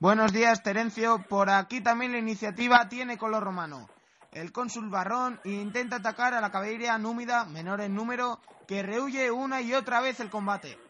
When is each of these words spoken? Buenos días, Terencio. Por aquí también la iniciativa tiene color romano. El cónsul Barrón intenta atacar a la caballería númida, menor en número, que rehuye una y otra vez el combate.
Buenos 0.00 0.32
días, 0.32 0.62
Terencio. 0.62 1.18
Por 1.28 1.50
aquí 1.50 1.82
también 1.82 2.12
la 2.12 2.18
iniciativa 2.18 2.88
tiene 2.88 3.18
color 3.18 3.44
romano. 3.44 3.86
El 4.32 4.50
cónsul 4.50 4.88
Barrón 4.88 5.38
intenta 5.44 5.96
atacar 5.96 6.32
a 6.32 6.40
la 6.40 6.50
caballería 6.50 6.96
númida, 6.96 7.44
menor 7.44 7.82
en 7.82 7.94
número, 7.94 8.40
que 8.66 8.82
rehuye 8.82 9.30
una 9.30 9.60
y 9.60 9.74
otra 9.74 10.00
vez 10.00 10.18
el 10.20 10.30
combate. 10.30 10.78